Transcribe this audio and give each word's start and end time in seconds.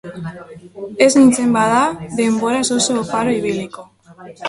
Ez 1.07 1.09
nintzen, 1.19 1.53
bada, 1.57 1.83
denboraz 2.23 2.65
oso 2.79 2.99
oparo 3.07 3.41
ibiliko. 3.41 3.91